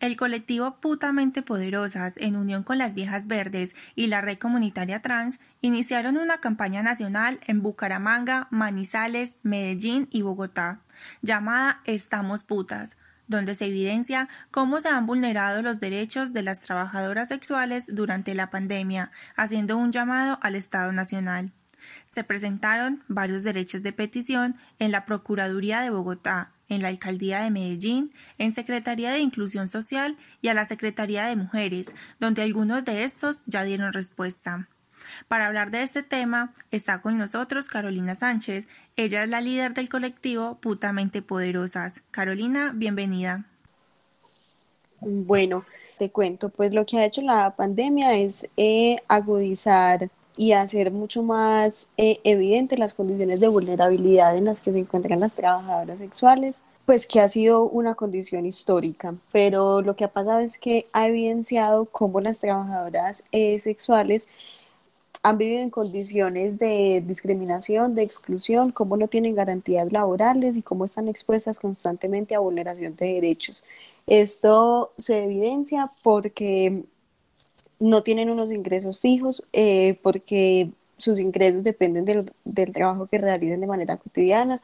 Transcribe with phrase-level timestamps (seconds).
[0.00, 5.40] El colectivo Putamente Poderosas, en unión con las Viejas Verdes y la Red Comunitaria Trans,
[5.60, 10.82] iniciaron una campaña nacional en Bucaramanga, Manizales, Medellín y Bogotá,
[11.20, 17.26] llamada Estamos Putas, donde se evidencia cómo se han vulnerado los derechos de las trabajadoras
[17.26, 21.50] sexuales durante la pandemia, haciendo un llamado al Estado Nacional.
[22.06, 27.50] Se presentaron varios derechos de petición en la Procuraduría de Bogotá, en la Alcaldía de
[27.50, 31.86] Medellín, en Secretaría de Inclusión Social y a la Secretaría de Mujeres,
[32.20, 34.68] donde algunos de estos ya dieron respuesta.
[35.26, 38.68] Para hablar de este tema está con nosotros Carolina Sánchez.
[38.96, 42.02] Ella es la líder del colectivo Putamente Poderosas.
[42.10, 43.44] Carolina, bienvenida.
[45.00, 45.64] Bueno,
[45.98, 51.22] te cuento, pues lo que ha hecho la pandemia es eh, agudizar y hacer mucho
[51.24, 56.62] más eh, evidente las condiciones de vulnerabilidad en las que se encuentran las trabajadoras sexuales,
[56.86, 61.08] pues que ha sido una condición histórica, pero lo que ha pasado es que ha
[61.08, 64.28] evidenciado cómo las trabajadoras eh, sexuales
[65.24, 70.84] han vivido en condiciones de discriminación, de exclusión, cómo no tienen garantías laborales y cómo
[70.84, 73.64] están expuestas constantemente a vulneración de derechos.
[74.06, 76.84] Esto se evidencia porque
[77.80, 83.60] no tienen unos ingresos fijos eh, porque sus ingresos dependen del, del, trabajo que realicen
[83.60, 84.60] de manera cotidiana,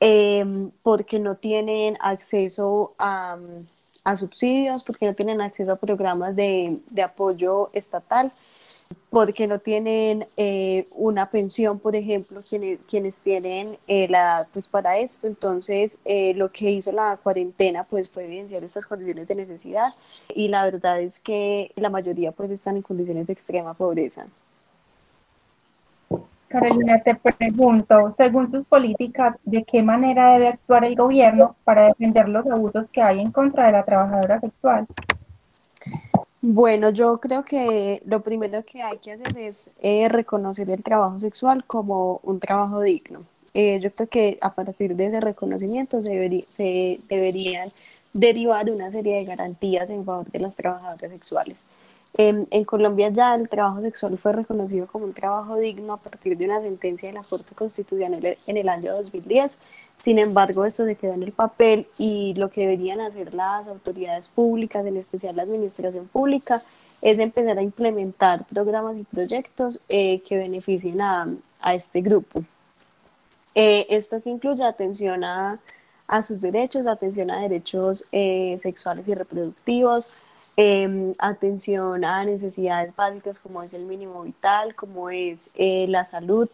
[0.00, 3.36] em, porque no tienen acceso a,
[4.04, 8.32] a, subsidios, porque no tienen acceso a programas de, de apoyo estatal
[9.16, 14.98] porque no tienen eh, una pensión, por ejemplo, quienes, tienen eh, la edad pues para
[14.98, 15.26] esto.
[15.26, 19.88] Entonces, eh, lo que hizo la cuarentena pues fue evidenciar estas condiciones de necesidad
[20.34, 24.26] y la verdad es que la mayoría pues están en condiciones de extrema pobreza.
[26.48, 32.28] Carolina, te pregunto, según sus políticas, ¿de qué manera debe actuar el gobierno para defender
[32.28, 34.86] los abusos que hay en contra de la trabajadora sexual?
[36.48, 41.18] Bueno, yo creo que lo primero que hay que hacer es eh, reconocer el trabajo
[41.18, 43.24] sexual como un trabajo digno.
[43.52, 47.72] Eh, yo creo que a partir de ese reconocimiento se, se deberían
[48.12, 51.64] derivar una serie de garantías en favor de las trabajadoras sexuales.
[52.16, 56.44] En, Colombia ya el trabajo sexual fue reconocido como un trabajo digno a partir de
[56.44, 59.58] una sentencia de la Corte Constitucional en el año 2010
[59.96, 64.28] sin embargo, esto se queda en el papel y lo que deberían hacer las autoridades
[64.28, 66.62] públicas, en especial la administración pública,
[67.00, 71.28] es empezar a implementar programas y proyectos eh, que beneficien a,
[71.60, 72.44] a este grupo.
[73.54, 75.58] Eh, esto que incluye atención a,
[76.08, 80.18] a, sus derechos, atención a derechos eh, sexuales y reproductivos,
[80.58, 86.50] em, atención a necesidades básicas como es el mínimo vital, como es la salud,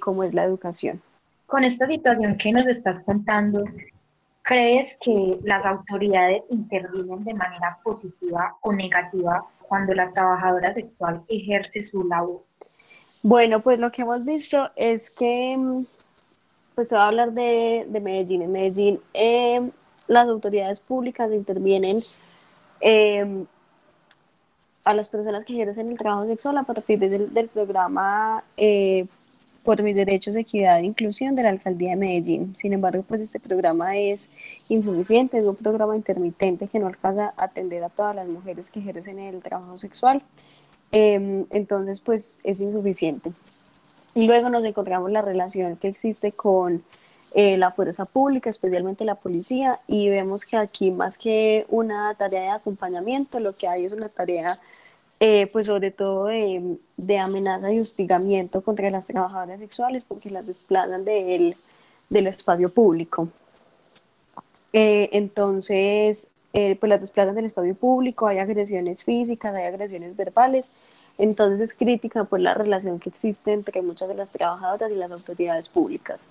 [0.00, 1.02] como es la educación
[1.52, 3.62] con esta situación que nos estás contando,
[4.40, 11.82] ¿crees que las autoridades intervienen de manera positiva o negativa cuando la trabajadora sexual ejerce
[11.82, 12.42] su labor?
[13.22, 15.84] Bueno, pues lo que hemos visto es que, mm,
[16.74, 18.40] pues se va a hablar de, Medellín.
[18.40, 19.70] En Medellín em,
[20.06, 21.98] las autoridades públicas intervienen
[22.80, 23.44] em,
[24.84, 29.06] a las personas que ejercen el trabajo sexual a partir del, del programa eh,
[29.62, 32.54] por mis derechos, equidad e inclusión de la alcaldía de Medellín.
[32.56, 34.30] Sin embargo, pues este programa es
[34.68, 38.80] insuficiente, es un programa intermitente que no alcanza a atender a todas las mujeres que
[38.80, 40.22] ejercen el trabajo sexual.
[40.90, 43.32] Em, entonces, pues es insuficiente.
[44.14, 46.84] Y luego nos encontramos la relación que existe con
[47.34, 52.42] eh, la fuerza pública, especialmente la policía, y vemos que aquí más que una tarea
[52.42, 54.58] de acompañamiento, lo que hay es una tarea
[55.24, 61.04] eh, pues sobre todo de, amenaza y hostigamiento contra las trabajadoras sexuales porque las desplazan
[61.04, 61.54] del,
[62.10, 63.28] del espacio público.
[64.72, 70.70] Eh, entonces, eh, pues las desplazan del espacio público, hay agresiones físicas, hay agresiones verbales,
[71.18, 75.12] entonces es crítica pues la relación que existe entre muchas de las trabajadoras y las
[75.12, 76.26] autoridades públicas.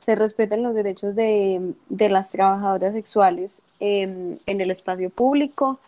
[0.00, 5.78] Se respetan los derechos de, de las trabajadoras sexuales en el espacio público,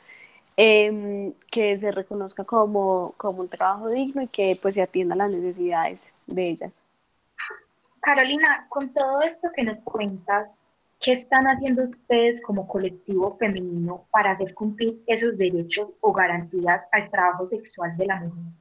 [0.57, 5.31] Em, que se reconozca como, como un trabajo digno y que pues se atienda las
[5.31, 6.85] necesidades de ellas.
[8.01, 10.49] Carolina, con todo esto que nos cuentas,
[11.01, 17.11] ¿qué están haciendo ustedes como colectivo femenino para hacer cumplir esos derechos o garantías al
[17.11, 18.53] trabajo sexual de la mujer?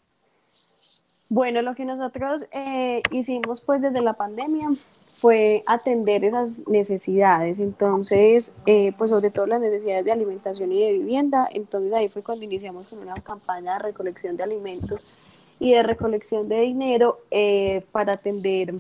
[1.29, 4.69] Bueno, lo que nosotros eh, hicimos pues desde la pandemia
[5.23, 10.91] fue atender esas necesidades, entonces, eh, pues sobre todo las necesidades de alimentación y de
[10.91, 15.13] vivienda, entonces ahí fue cuando iniciamos con una campaña de recolección de alimentos
[15.61, 18.73] y de recolección de dinero eh, para atender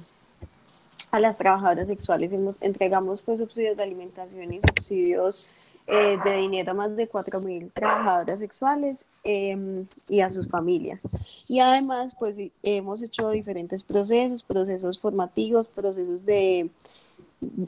[1.11, 2.33] a las trabajadoras sexuales.
[2.59, 5.47] entregamos pues subsidios de alimentación y subsidios
[5.85, 11.07] eh, de dinero a más de 4.000 trabajadoras sexuales em, y a sus familias.
[11.49, 16.69] Y además, pues hemos hecho diferentes procesos, procesos formativos, procesos de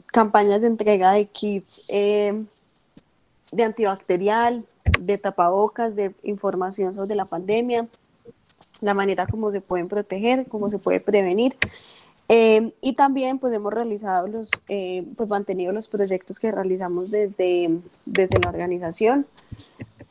[0.06, 2.46] campañas de entrega de kits em,
[3.52, 4.64] de antibacterial,
[4.98, 7.86] de tapabocas, de información sobre la pandemia,
[8.80, 11.56] la manera como se pueden proteger, cómo se puede prevenir.
[12.28, 17.78] Em, y también pues hemos realizado los, eh, pues mantenido los proyectos que realizamos desde,
[18.04, 19.26] desde la organización,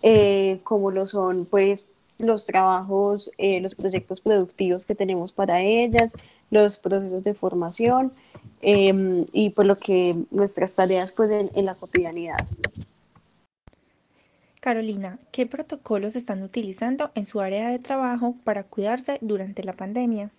[0.01, 6.13] eh, como lo son pues los trabajos, eh, los proyectos productivos que tenemos para ellas,
[6.51, 8.13] los procesos de formación
[8.61, 12.45] em, y pues lo que nuestras tareas pues en la cotidianidad.
[14.61, 20.31] Carolina, ¿qué protocolos están utilizando en su área de trabajo para cuidarse durante la pandemia?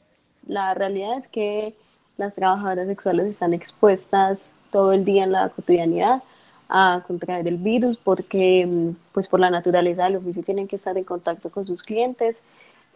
[0.46, 1.74] La realidad es que
[2.16, 6.22] las trabajadoras sexuales están expuestas todo el día en la cotidianidad
[6.68, 10.96] a contraer el virus porque mm, pues por la naturaleza del oficio tienen que estar
[10.96, 12.42] en contacto con sus clientes.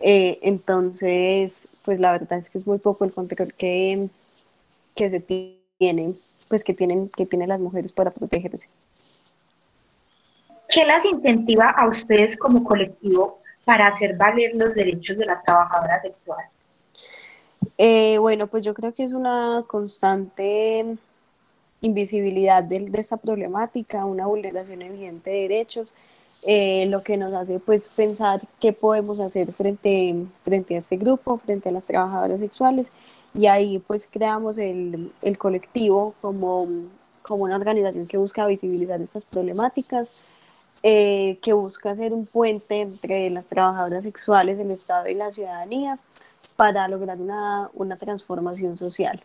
[0.00, 4.08] Eh, entonces, pues la verdad es que es muy poco el control que,
[4.94, 6.14] que se tiene,
[6.48, 8.68] pues que tienen, que tienen las mujeres para protegerse.
[10.68, 16.00] ¿Qué las incentiva a ustedes como colectivo para hacer valer los derechos de la trabajadora
[16.00, 16.44] sexual?
[17.82, 20.98] Eh, bueno, pues yo creo que es una constante
[21.80, 25.94] invisibilidad de, esta problemática, una vulneración evidente de derechos,
[26.42, 31.70] eh, lo que nos hace pues pensar qué podemos hacer frente, a este grupo, frente
[31.70, 32.92] a las trabajadoras sexuales
[33.32, 36.68] y ahí pues creamos el, colectivo como,
[37.22, 40.26] como una organización que busca visibilizar estas problemáticas,
[40.82, 45.98] eh, que busca ser un puente entre las trabajadoras sexuales, el Estado y la ciudadanía
[46.60, 49.18] para lograr una, una transformación social.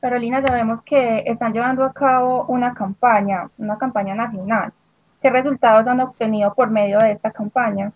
[0.00, 4.72] Carolina, sabemos que están llevando a cabo una campaña, una campaña nacional.
[5.20, 7.90] ¿Qué resultados han obtenido por medio de esta campaña?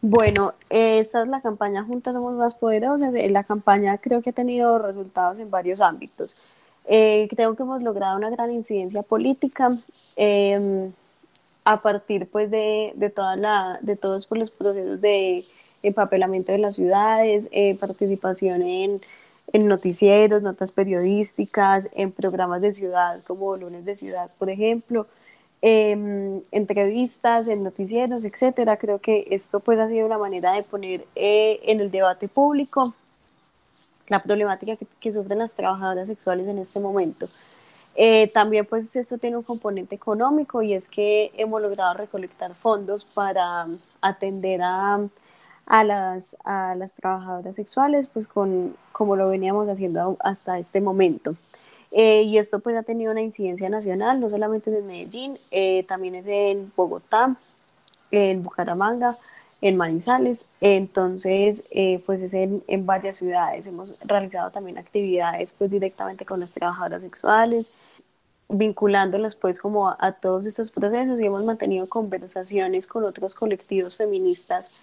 [0.00, 3.12] Bueno, esta es la campaña Juntas Somos Más Poderosas.
[3.30, 6.36] La campaña creo que ha tenido resultados en varios ámbitos.
[6.84, 9.76] Eh, creo que hemos logrado una gran incidencia política
[10.16, 10.90] em,
[11.64, 15.44] a partir pues, de, de, toda la, de todos los procesos de
[15.82, 19.00] empapelamiento de las ciudades, eh, participación en,
[19.52, 25.06] en, noticieros, notas periodísticas, en programas de ciudad como Lunes de Ciudad, por ejemplo,
[25.62, 28.76] em, entrevistas en noticieros, etcétera.
[28.76, 32.94] Creo que esto pues, ha sido una manera de poner eh, en el debate público
[34.08, 37.26] la problemática que, sufren las trabajadoras sexuales en este momento.
[37.98, 43.06] Eh, también pues esto tiene un componente económico y es que hemos logrado recolectar fondos
[43.06, 43.66] para
[44.02, 45.00] atender a,
[45.66, 51.34] a, las, a las trabajadoras sexuales pues con como lo veníamos haciendo hasta este momento.
[51.92, 55.84] Eh, y esto pues ha tenido una incidencia nacional, no solamente es en Medellín, eh,
[55.86, 57.36] también es en Bogotá,
[58.10, 59.16] en Bucaramanga,
[59.60, 60.46] en Manizales.
[60.60, 63.66] Entonces, eh, pues es en, en, varias ciudades.
[63.66, 67.72] Hemos realizado también actividades pues directamente con las trabajadoras sexuales,
[68.48, 74.82] vinculándolas pues como a, todos estos procesos y hemos mantenido conversaciones con otros colectivos feministas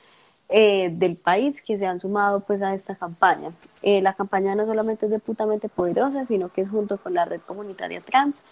[0.56, 3.50] eh, del país que se han sumado pues a esta campaña.
[3.82, 7.26] Eh, la campaña no solamente es de putamente poderosa, sino que es junto con la
[7.26, 8.44] red comunitaria trans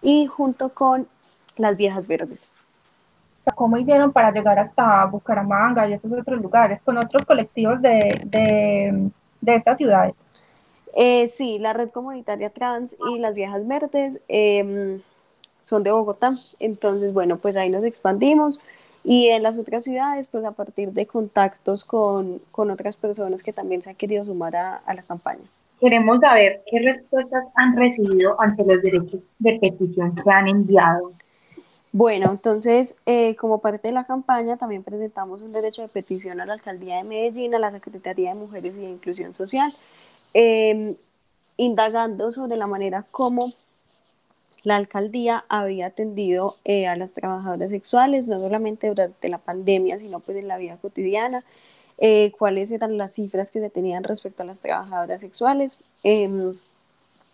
[0.00, 1.08] y junto con
[1.56, 2.48] las viejas verdes.
[3.56, 9.10] ¿Cómo hicieron para llegar hasta Bucaramanga y esos otros lugares con otros colectivos de, de,
[9.40, 10.14] de estas ciudades?
[10.94, 15.00] Eh, sí, la red comunitaria trans y las viejas verdes em,
[15.62, 18.60] son de Bogotá, entonces bueno, pues ahí nos expandimos
[19.04, 23.52] y en las otras ciudades, pues a partir de contactos con, con otras personas que
[23.52, 25.44] también se han querido sumar a, a la campaña.
[25.80, 31.12] Queremos saber qué respuestas han recibido ante los derechos de petición que han enviado.
[31.92, 36.46] Bueno, entonces, eh, como parte de la campaña, también presentamos un derecho de petición a
[36.46, 39.72] la Alcaldía de Medellín, a la Secretaría de Mujeres y de Inclusión Social,
[40.34, 40.96] em,
[41.56, 43.52] indagando sobre la manera como
[44.62, 50.20] la alcaldía había atendido eh, a las trabajadoras sexuales, no solamente durante la pandemia, sino
[50.20, 51.44] pues en la vida cotidiana,
[51.98, 55.78] eh, cuáles eran las cifras que se tenían respecto a las trabajadoras sexuales.
[56.02, 56.54] Em,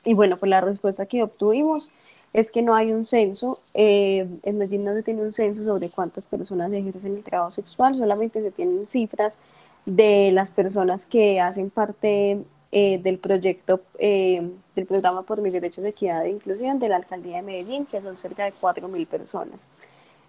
[0.04, 1.90] y bueno, pues la respuesta que obtuvimos
[2.32, 5.88] es que no hay un censo, eh, en Medellín no se tiene un censo sobre
[5.88, 9.38] cuántas personas ejercen el trabajo sexual, solamente se tienen cifras
[9.86, 12.42] de las personas que hacen parte
[12.76, 16.96] eh, del proyecto, eh, del programa por mis derechos de equidad e inclusión de la
[16.96, 19.68] alcaldía de Medellín, que son cerca de 4.000 personas.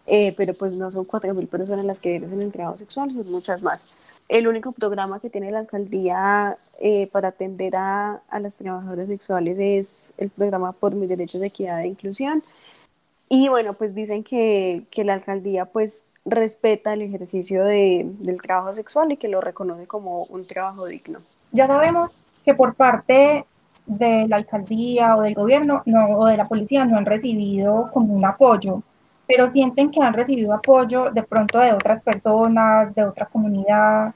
[0.05, 3.63] Eh, pero pues no son 4.000 personas las que ejercen el trabajo sexual, son muchas
[3.63, 3.97] más.
[4.29, 9.57] El único programa que tiene la alcaldía eh, para atender a, a, las trabajadoras sexuales
[9.57, 12.43] es el programa por mis derechos de equidad e inclusión.
[13.27, 18.71] Y bueno, pues dicen que, que la alcaldía pues respeta el ejercicio de, del trabajo
[18.75, 21.21] sexual y que lo reconoce como un trabajo digno.
[21.51, 22.11] Ya sabemos
[22.45, 23.45] que por parte
[23.85, 28.13] de la alcaldía o del gobierno no, o de la policía no han recibido como
[28.13, 28.81] un apoyo,
[29.27, 34.13] pero sienten que han recibido apoyo de pronto de otras personas, de otra comunidad.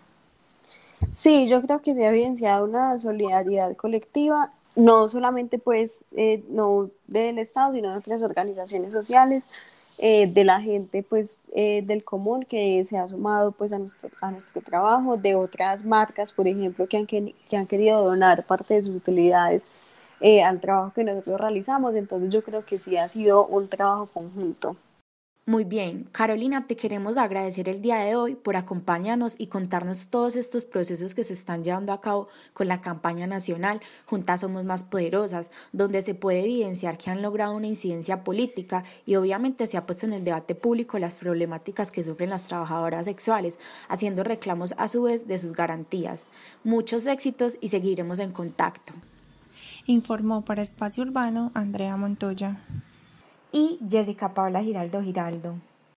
[1.12, 6.89] Sí, yo creo que se ha evidenciado una solidaridad colectiva, no solamente pues eh, no
[7.07, 9.50] del Estado, sino de otras organizaciones sociales,
[9.98, 14.10] eh, de la gente pues eh, del común que se ha sumado pues a nuestro,
[14.22, 18.75] a nuestro trabajo, de otras marcas, por ejemplo, que han, que, han querido donar parte
[18.75, 19.67] de sus utilidades
[20.46, 21.96] al trabajo que nosotros realizamos.
[21.96, 24.75] Entonces yo creo que sí ha sido un trabajo conjunto.
[25.50, 30.36] Muy bien, Carolina, te queremos agradecer el día de hoy por acompañarnos y contarnos todos
[30.36, 34.84] estos procesos que se están llevando a cabo con la campaña nacional Juntas Somos Más
[34.84, 39.88] Poderosas, donde se puede evidenciar que han logrado una incidencia política y obviamente se ha
[39.88, 44.88] puesto en el debate público las problemáticas que sufren las trabajadoras sexuales, haciendo reclamos a
[44.88, 46.27] su vez de sus garantías.
[46.63, 48.94] Muchos éxitos y seguiremos en contacto.
[49.88, 52.60] Informó para Espacio Urbano Andrea Montoya
[53.51, 55.56] y Jessica Paula Giraldo Giraldo.